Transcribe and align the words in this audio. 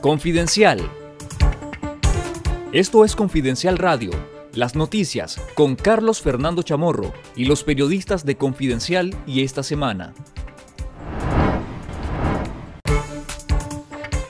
Confidencial. 0.00 0.88
Esto 2.70 3.04
es 3.04 3.16
Confidencial 3.16 3.78
Radio, 3.78 4.12
las 4.54 4.76
noticias 4.76 5.40
con 5.54 5.74
Carlos 5.74 6.22
Fernando 6.22 6.62
Chamorro 6.62 7.12
y 7.34 7.46
los 7.46 7.64
periodistas 7.64 8.24
de 8.24 8.36
Confidencial 8.36 9.16
y 9.26 9.42
esta 9.42 9.64
semana. 9.64 10.14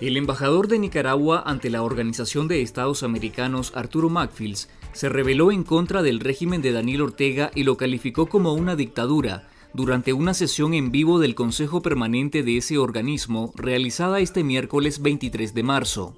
El 0.00 0.16
embajador 0.16 0.68
de 0.68 0.78
Nicaragua 0.78 1.42
ante 1.44 1.68
la 1.68 1.82
Organización 1.82 2.48
de 2.48 2.62
Estados 2.62 3.02
Americanos, 3.02 3.72
Arturo 3.74 4.08
Macfields, 4.08 4.70
se 4.92 5.10
rebeló 5.10 5.52
en 5.52 5.64
contra 5.64 6.02
del 6.02 6.20
régimen 6.20 6.62
de 6.62 6.72
Daniel 6.72 7.02
Ortega 7.02 7.50
y 7.54 7.64
lo 7.64 7.76
calificó 7.76 8.26
como 8.26 8.54
una 8.54 8.74
dictadura 8.74 9.48
durante 9.74 10.12
una 10.12 10.34
sesión 10.34 10.74
en 10.74 10.90
vivo 10.90 11.18
del 11.18 11.34
Consejo 11.34 11.82
Permanente 11.82 12.42
de 12.42 12.56
ese 12.56 12.78
organismo 12.78 13.52
realizada 13.54 14.20
este 14.20 14.44
miércoles 14.44 15.02
23 15.02 15.54
de 15.54 15.62
marzo. 15.62 16.16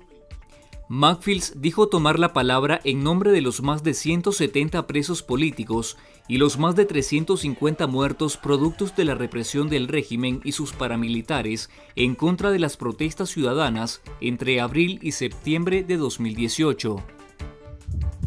Macfields 0.93 1.53
dijo 1.57 1.89
tomar 1.89 2.19
la 2.19 2.33
palabra 2.33 2.81
en 2.83 3.05
nombre 3.05 3.31
de 3.31 3.41
los 3.41 3.63
más 3.63 3.85
de 3.85 3.95
170 3.95 4.89
presos 4.89 5.23
políticos 5.23 5.97
y 6.27 6.39
los 6.39 6.59
más 6.59 6.75
de 6.75 6.85
350 6.85 7.87
muertos 7.87 8.37
productos 8.37 8.97
de 8.97 9.05
la 9.05 9.15
represión 9.15 9.69
del 9.69 9.87
régimen 9.87 10.41
y 10.43 10.51
sus 10.51 10.73
paramilitares 10.73 11.71
en 11.95 12.17
contra 12.17 12.51
de 12.51 12.59
las 12.59 12.77
protestas 12.77 13.31
ciudadanas 13.31 14.01
entre 14.21 14.61
abril 14.61 14.99
y 15.01 15.13
septiembre 15.13 15.85
de 15.85 15.97
2018. 15.97 16.97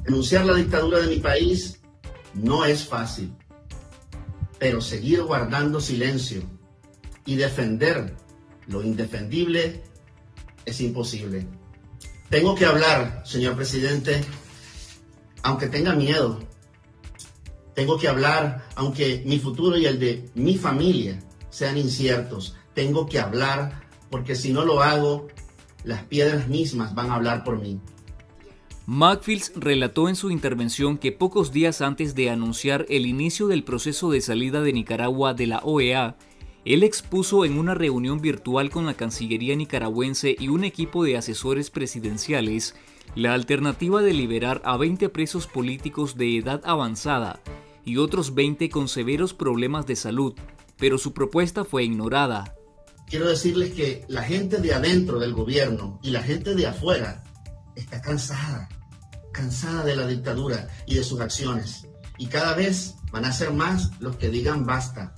Denunciar 0.06 0.46
la 0.46 0.56
dictadura 0.56 1.00
de 1.00 1.08
mi 1.08 1.20
país 1.22 1.82
no 2.34 2.64
es 2.64 2.88
fácil 2.88 3.34
pero 4.64 4.80
seguir 4.80 5.22
guardando 5.24 5.82
silencio 5.82 6.42
y 7.26 7.36
defender 7.36 8.16
lo 8.68 8.82
indefendible 8.82 9.84
es 10.64 10.80
imposible. 10.80 11.46
Tengo 12.30 12.56
que 12.56 12.66
hablar, 12.66 13.24
señor 13.26 13.58
presidente, 13.58 14.24
aunque 15.42 15.68
tenga 15.68 15.96
miedo. 15.96 16.40
Tengo 17.76 17.98
que 17.98 18.08
hablar, 18.08 18.66
aunque 18.76 19.22
mi 19.26 19.38
futuro 19.38 19.78
y 19.78 19.86
el 19.86 20.00
de 20.00 20.30
mi 20.34 20.56
familia 20.58 21.20
sean 21.50 21.78
inciertos. 21.78 22.56
Tengo 22.74 23.06
que 23.06 23.20
hablar, 23.20 23.84
porque 24.10 24.34
si 24.34 24.54
no 24.54 24.64
lo 24.64 24.82
hago, 24.82 25.28
las 25.84 26.04
piedras 26.04 26.48
mismas 26.48 26.96
van 26.96 27.12
a 27.12 27.16
hablar 27.16 27.44
por 27.44 27.60
mí. 27.60 27.82
Macfields 28.86 29.54
relató 29.56 30.10
en 30.10 30.18
su 30.18 30.30
intervención 30.30 30.98
que 30.98 31.14
pocos 31.14 31.54
días 31.54 31.82
antes 31.82 32.16
de 32.16 32.30
anunciar 32.30 32.86
el 32.90 33.06
inicio 33.06 33.48
del 33.48 33.64
proceso 33.64 34.12
de 34.12 34.20
salida 34.20 34.60
de 34.62 34.74
Nicaragua 34.74 35.34
de 35.34 35.48
la 35.48 35.60
OEA, 35.60 36.18
él 36.66 36.84
expuso 36.84 37.46
en 37.46 37.58
una 37.58 37.76
reunión 37.76 38.20
virtual 38.20 38.70
con 38.70 38.86
la 38.86 38.94
Cancillería 38.94 39.56
nicaragüense 39.56 40.36
y 40.38 40.50
un 40.50 40.66
equipo 40.66 41.06
de 41.06 41.16
asesores 41.16 41.70
presidenciales 41.70 42.76
la 43.16 43.34
alternativa 43.34 44.02
de 44.02 44.14
liberar 44.14 44.62
a 44.66 44.76
20 44.76 45.08
presos 45.10 45.48
políticos 45.48 46.18
de 46.18 46.38
edad 46.38 46.62
avanzada 46.66 47.40
y 47.86 47.98
otros 47.98 48.36
20 48.36 48.70
con 48.70 48.90
severos 48.90 49.34
problemas 49.34 49.88
de 49.88 49.96
salud, 49.96 50.34
pero 50.78 50.98
su 50.98 51.14
propuesta 51.14 51.64
fue 51.64 51.86
ignorada. 51.86 52.56
Quiero 53.08 53.30
decirles 53.30 53.74
que 53.74 54.04
la 54.10 54.24
gente 54.24 54.58
de 54.58 54.74
adentro 54.74 55.20
del 55.20 55.34
gobierno 55.34 56.00
y 56.04 56.12
la 56.12 56.24
gente 56.24 56.56
de 56.56 56.68
afuera 56.68 57.24
está 57.76 58.02
cansada, 58.02 58.70
cansada 59.32 59.84
de 59.84 59.96
la 59.96 60.08
dictadura 60.08 60.68
y 60.86 60.96
de 60.96 61.04
sus 61.04 61.20
acciones. 61.22 61.88
Y 62.18 62.28
cada 62.28 62.54
vez 62.56 62.96
van 63.12 63.26
a 63.26 63.32
ser 63.32 63.52
más 63.52 63.92
los 64.00 64.16
que 64.18 64.30
digan 64.30 64.66
basta. 64.66 65.16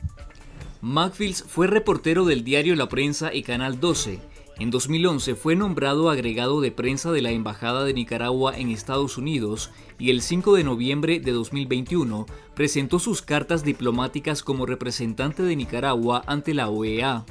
Macfields 0.81 1.43
fue 1.47 1.67
reportero 1.67 2.25
del 2.25 2.43
diario 2.43 2.75
La 2.75 2.89
Prensa 2.89 3.33
y 3.33 3.43
Canal 3.43 3.79
12. 3.79 4.19
En 4.57 4.71
2011 4.71 5.35
fue 5.35 5.55
nombrado 5.55 6.09
agregado 6.09 6.61
de 6.61 6.71
prensa 6.71 7.11
de 7.11 7.21
la 7.21 7.31
Embajada 7.31 7.83
de 7.83 7.93
Nicaragua 7.93 8.57
en 8.57 8.69
Estados 8.69 9.17
Unidos 9.17 9.69
y 9.99 10.11
el 10.11 10.21
5 10.21 10.55
de 10.55 10.63
noviembre 10.63 11.19
de 11.19 11.31
2021 11.33 12.25
presentó 12.53 12.99
sus 12.99 13.21
cartas 13.21 13.65
diplomáticas 13.65 14.43
como 14.43 14.65
representante 14.65 15.43
de 15.43 15.57
Nicaragua 15.57 16.23
ante 16.25 16.53
la 16.53 16.69
OEA. 16.69 17.25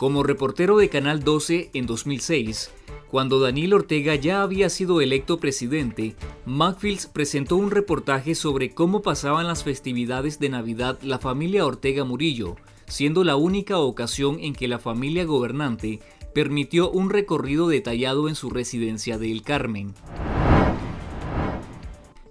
Como 0.00 0.22
reportero 0.22 0.78
de 0.78 0.88
Canal 0.88 1.24
12 1.24 1.72
en 1.74 1.84
2006, 1.84 2.70
cuando 3.10 3.38
Daniel 3.38 3.74
Ortega 3.74 4.14
ya 4.14 4.40
había 4.40 4.70
sido 4.70 5.02
electo 5.02 5.38
presidente, 5.38 6.16
Macfields 6.46 7.06
presentó 7.06 7.56
un 7.56 7.70
reportaje 7.70 8.34
sobre 8.34 8.70
cómo 8.70 9.02
pasaban 9.02 9.46
las 9.46 9.62
festividades 9.62 10.38
de 10.38 10.48
Navidad 10.48 10.98
la 11.02 11.18
familia 11.18 11.66
Ortega 11.66 12.04
Murillo, 12.04 12.56
siendo 12.86 13.24
la 13.24 13.36
única 13.36 13.78
ocasión 13.78 14.38
en 14.40 14.54
que 14.54 14.68
la 14.68 14.78
familia 14.78 15.26
gobernante 15.26 16.00
permitió 16.34 16.90
un 16.90 17.10
recorrido 17.10 17.68
detallado 17.68 18.30
en 18.30 18.36
su 18.36 18.48
residencia 18.48 19.18
de 19.18 19.30
El 19.30 19.42
Carmen. 19.42 19.92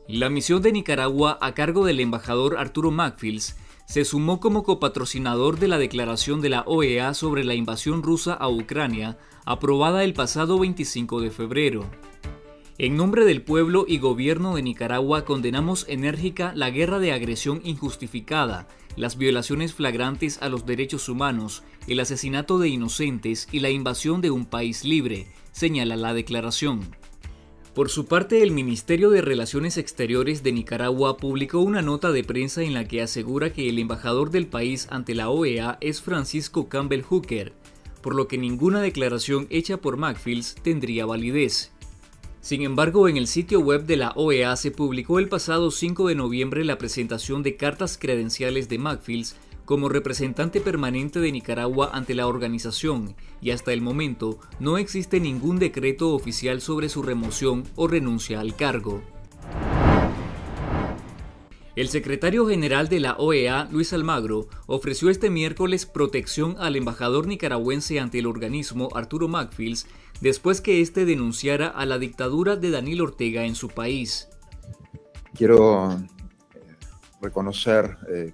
La 0.07 0.31
misión 0.31 0.63
de 0.63 0.71
Nicaragua 0.71 1.37
a 1.39 1.53
cargo 1.53 1.85
del 1.85 1.99
embajador 1.99 2.57
Arturo 2.57 2.89
Macfields 2.89 3.55
se 3.89 4.05
sumó 4.05 4.39
como 4.39 4.61
copatrocinador 4.61 5.57
de 5.57 5.67
la 5.67 5.79
declaración 5.79 6.41
de 6.41 6.49
la 6.49 6.61
OEA 6.67 7.15
sobre 7.15 7.43
la 7.43 7.55
invasión 7.55 8.03
rusa 8.03 8.35
a 8.35 8.47
Ucrania, 8.47 9.17
aprobada 9.45 10.03
el 10.03 10.13
pasado 10.13 10.59
25 10.59 11.21
de 11.21 11.31
febrero. 11.31 11.89
En 12.77 12.95
nombre 12.95 13.25
del 13.25 13.41
pueblo 13.41 13.85
y 13.87 13.97
gobierno 13.97 14.55
de 14.55 14.61
Nicaragua 14.61 15.25
condenamos 15.25 15.87
enérgica 15.89 16.53
la 16.55 16.69
guerra 16.69 16.99
de 16.99 17.13
agresión 17.13 17.61
injustificada, 17.63 18.67
las 18.95 19.17
violaciones 19.17 19.73
flagrantes 19.73 20.39
a 20.43 20.49
los 20.49 20.67
derechos 20.67 21.09
humanos, 21.09 21.63
el 21.87 21.99
asesinato 21.99 22.59
de 22.59 22.69
inocentes 22.69 23.47
y 23.51 23.59
la 23.59 23.71
invasión 23.71 24.21
de 24.21 24.29
un 24.29 24.45
país 24.45 24.83
libre, 24.83 25.25
señala 25.51 25.95
la 25.95 26.13
declaración. 26.13 26.98
Por 27.79 27.89
su 27.89 28.07
parte, 28.07 28.43
el 28.43 28.51
Ministerio 28.51 29.09
de 29.09 29.21
Relaciones 29.21 29.77
Exteriores 29.77 30.43
de 30.43 30.51
Nicaragua 30.51 31.15
publicó 31.15 31.59
una 31.59 31.81
nota 31.81 32.11
de 32.11 32.25
prensa 32.25 32.61
en 32.61 32.73
la 32.73 32.85
que 32.85 33.01
asegura 33.01 33.53
que 33.53 33.69
el 33.69 33.79
embajador 33.79 34.31
del 34.31 34.47
país 34.47 34.89
ante 34.91 35.15
la 35.15 35.29
OEA 35.29 35.77
es 35.79 36.01
Francisco 36.01 36.67
Campbell 36.67 37.03
Hooker, 37.03 37.53
por 38.01 38.15
lo 38.15 38.27
que 38.27 38.37
ninguna 38.37 38.81
declaración 38.81 39.47
hecha 39.49 39.77
por 39.77 39.95
Macfields 39.95 40.55
tendría 40.61 41.05
validez. 41.05 41.71
Sin 42.41 42.63
embargo, 42.63 43.07
en 43.07 43.15
el 43.15 43.27
sitio 43.27 43.61
web 43.61 43.85
de 43.85 43.95
la 43.95 44.11
OEA 44.11 44.57
se 44.57 44.71
publicó 44.71 45.17
el 45.17 45.29
pasado 45.29 45.71
5 45.71 46.09
de 46.09 46.15
noviembre 46.15 46.65
la 46.65 46.77
presentación 46.77 47.43
de 47.43 47.55
cartas 47.55 47.97
credenciales 47.97 48.67
de 48.67 48.77
Macfields 48.77 49.37
como 49.69 49.87
representante 49.87 50.61
permanente 50.61 51.19
de 51.19 51.31
Nicaragua 51.31 51.91
ante 51.93 52.15
la 52.15 52.25
organización 52.25 53.15
y 53.39 53.51
hasta 53.51 53.71
el 53.71 53.81
momento 53.81 54.39
no 54.59 54.79
existe 54.79 55.19
ningún 55.19 55.59
decreto 55.59 56.15
oficial 56.15 56.59
sobre 56.59 56.89
su 56.89 57.03
remoción 57.03 57.65
o 57.75 57.87
renuncia 57.87 58.39
al 58.39 58.55
cargo. 58.55 59.03
El 61.75 61.89
secretario 61.89 62.47
general 62.47 62.89
de 62.89 62.99
la 62.99 63.13
OEA, 63.19 63.67
Luis 63.71 63.93
Almagro, 63.93 64.47
ofreció 64.65 65.11
este 65.11 65.29
miércoles 65.29 65.85
protección 65.85 66.55
al 66.57 66.75
embajador 66.75 67.27
nicaragüense 67.27 67.99
ante 67.99 68.17
el 68.17 68.25
organismo 68.25 68.89
Arturo 68.95 69.27
Macfields 69.27 69.85
después 70.19 70.61
que 70.61 70.81
éste 70.81 71.05
denunciara 71.05 71.67
a 71.67 71.85
la 71.85 71.99
dictadura 71.99 72.55
de 72.55 72.71
Daniel 72.71 73.01
Ortega 73.01 73.45
en 73.45 73.53
su 73.53 73.69
país. 73.69 74.29
Quiero 75.35 75.91
eh, 75.91 76.07
reconocer 77.21 77.97
eh, 78.11 78.33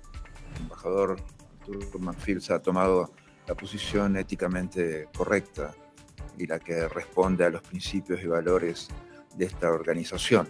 embajador 0.66 1.18
Arturo 1.62 2.00
Manfields 2.00 2.52
ha 2.52 2.62
tomado 2.62 3.12
la 3.48 3.56
posición 3.56 4.18
éticamente 4.18 5.08
correcta 5.16 5.74
y 6.38 6.48
la 6.48 6.60
que 6.60 6.88
responde 6.88 7.46
a 7.46 7.50
los 7.50 7.62
principios 7.62 8.22
y 8.24 8.28
valores 8.28 8.90
de 9.36 9.46
esta 9.46 9.72
organización. 9.72 10.48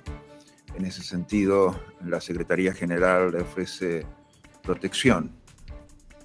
En 0.75 0.85
ese 0.85 1.03
sentido, 1.03 1.79
la 2.03 2.19
Secretaría 2.19 2.73
General 2.73 3.31
le 3.31 3.41
ofrece 3.41 4.05
protección. 4.61 5.31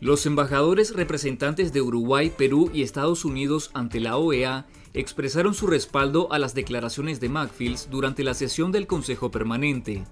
Los 0.00 0.24
embajadores 0.24 0.94
representantes 0.94 1.72
de 1.72 1.82
Uruguay, 1.82 2.32
Perú 2.36 2.70
y 2.72 2.82
Estados 2.82 3.24
Unidos 3.24 3.70
ante 3.74 4.00
la 4.00 4.16
OEA 4.16 4.66
expresaron 4.94 5.54
su 5.54 5.66
respaldo 5.66 6.32
a 6.32 6.38
las 6.38 6.54
declaraciones 6.54 7.20
de 7.20 7.28
Macfields 7.28 7.90
durante 7.90 8.24
la 8.24 8.34
sesión 8.34 8.72
del 8.72 8.86
Consejo 8.86 9.30
Permanente. 9.30 10.04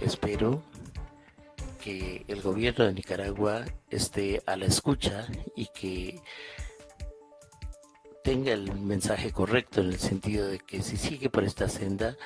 Espero 0.00 0.62
que 1.84 2.24
el 2.28 2.40
gobierno 2.40 2.86
de 2.86 2.94
Nicaragua 2.94 3.66
esté 3.90 4.42
a 4.46 4.56
la 4.56 4.64
escucha 4.64 5.26
y 5.54 5.66
que 5.66 6.18
tenga 8.24 8.52
el 8.52 8.74
mensaje 8.80 9.32
correcto 9.32 9.82
en 9.82 9.88
el 9.88 9.98
sentido 9.98 10.46
de 10.46 10.60
que 10.60 10.80
si 10.80 10.96
sigue 10.96 11.28
por 11.28 11.44
esta 11.44 11.68
senda 11.68 12.16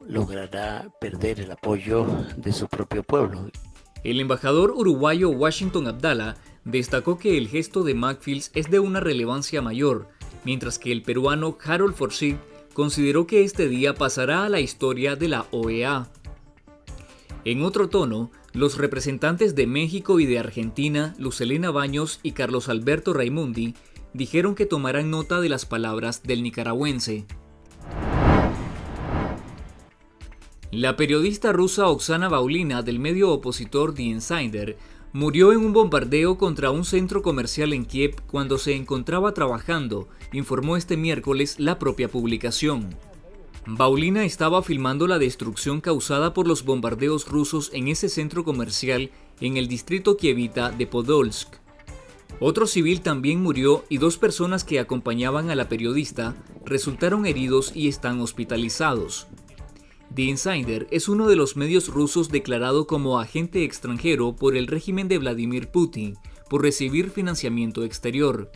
logrará 0.00 0.88
perder 0.98 1.40
el 1.40 1.52
apoyo 1.52 2.06
de 2.38 2.54
su 2.54 2.68
propio 2.68 3.02
pueblo. 3.02 3.50
El 4.02 4.18
embajador 4.18 4.70
uruguayo 4.70 5.28
Washington 5.28 5.86
Abdala 5.86 6.38
destacó 6.64 7.18
que 7.18 7.36
el 7.36 7.48
gesto 7.48 7.84
de 7.84 7.92
Macfields 7.92 8.50
es 8.54 8.70
de 8.70 8.80
una 8.80 9.00
relevancia 9.00 9.60
mayor, 9.60 10.08
mientras 10.46 10.78
que 10.78 10.90
el 10.90 11.02
peruano 11.02 11.58
Harold 11.62 11.94
Forsyth 11.94 12.38
consideró 12.72 13.26
que 13.26 13.44
este 13.44 13.68
día 13.68 13.92
pasará 13.92 14.46
a 14.46 14.48
la 14.48 14.60
historia 14.60 15.16
de 15.16 15.28
la 15.28 15.44
OEA. 15.50 16.08
En 17.44 17.62
otro 17.62 17.90
tono, 17.90 18.30
los 18.52 18.78
representantes 18.78 19.54
de 19.54 19.66
México 19.66 20.20
y 20.20 20.26
de 20.26 20.38
Argentina, 20.38 21.14
Lucelena 21.18 21.70
Baños 21.70 22.20
y 22.22 22.32
Carlos 22.32 22.68
Alberto 22.68 23.12
Raimundi, 23.12 23.74
dijeron 24.12 24.54
que 24.54 24.66
tomarán 24.66 25.10
nota 25.10 25.40
de 25.40 25.48
las 25.48 25.66
palabras 25.66 26.22
del 26.22 26.42
nicaragüense. 26.42 27.26
La 30.72 30.96
periodista 30.96 31.52
rusa 31.52 31.88
Oksana 31.88 32.28
Baulina 32.28 32.82
del 32.82 33.00
medio 33.00 33.30
opositor 33.30 33.92
The 33.94 34.02
Insider 34.02 34.76
murió 35.12 35.52
en 35.52 35.58
un 35.58 35.72
bombardeo 35.72 36.38
contra 36.38 36.70
un 36.70 36.84
centro 36.84 37.22
comercial 37.22 37.72
en 37.72 37.84
Kiev 37.84 38.14
cuando 38.28 38.58
se 38.58 38.76
encontraba 38.76 39.34
trabajando, 39.34 40.08
informó 40.32 40.76
este 40.76 40.96
miércoles 40.96 41.56
la 41.58 41.78
propia 41.78 42.08
publicación. 42.08 42.96
Baulina 43.66 44.24
estaba 44.24 44.62
filmando 44.62 45.06
la 45.06 45.18
destrucción 45.18 45.80
causada 45.80 46.32
por 46.32 46.48
los 46.48 46.64
bombardeos 46.64 47.28
rusos 47.28 47.70
en 47.74 47.88
ese 47.88 48.08
centro 48.08 48.42
comercial 48.42 49.10
en 49.40 49.56
el 49.56 49.68
distrito 49.68 50.16
kievita 50.16 50.70
de 50.70 50.86
Podolsk. 50.86 51.56
Otro 52.40 52.66
civil 52.66 53.02
también 53.02 53.42
murió 53.42 53.84
y 53.90 53.98
dos 53.98 54.16
personas 54.16 54.64
que 54.64 54.80
acompañaban 54.80 55.50
a 55.50 55.54
la 55.54 55.68
periodista 55.68 56.34
resultaron 56.64 57.26
heridos 57.26 57.72
y 57.74 57.88
están 57.88 58.20
hospitalizados. 58.20 59.26
The 60.14 60.22
Insider 60.22 60.88
es 60.90 61.08
uno 61.08 61.28
de 61.28 61.36
los 61.36 61.56
medios 61.56 61.88
rusos 61.88 62.30
declarado 62.30 62.86
como 62.86 63.20
agente 63.20 63.62
extranjero 63.62 64.34
por 64.34 64.56
el 64.56 64.66
régimen 64.66 65.06
de 65.06 65.18
Vladimir 65.18 65.68
Putin 65.68 66.16
por 66.48 66.62
recibir 66.62 67.10
financiamiento 67.10 67.84
exterior. 67.84 68.50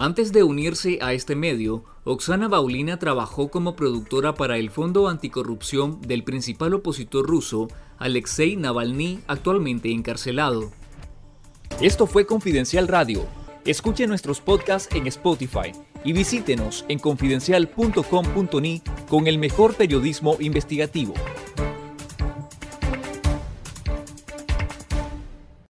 Antes 0.00 0.32
de 0.32 0.42
unirse 0.42 0.98
a 1.02 1.12
este 1.12 1.36
medio, 1.36 1.84
Oksana 2.04 2.48
Baulina 2.48 2.98
trabajó 2.98 3.50
como 3.50 3.76
productora 3.76 4.34
para 4.34 4.56
el 4.56 4.70
Fondo 4.70 5.08
Anticorrupción 5.08 6.00
del 6.00 6.24
principal 6.24 6.72
opositor 6.72 7.26
ruso, 7.26 7.68
Alexei 7.98 8.56
Navalny, 8.56 9.20
actualmente 9.26 9.90
encarcelado. 9.90 10.70
Esto 11.82 12.06
fue 12.06 12.24
Confidencial 12.24 12.88
Radio. 12.88 13.26
Escuche 13.66 14.06
nuestros 14.06 14.40
podcasts 14.40 14.88
en 14.94 15.06
Spotify 15.06 15.72
y 16.02 16.14
visítenos 16.14 16.86
en 16.88 16.98
confidencial.com.ni 16.98 18.82
con 19.06 19.26
el 19.26 19.36
mejor 19.36 19.74
periodismo 19.74 20.38
investigativo. 20.40 21.12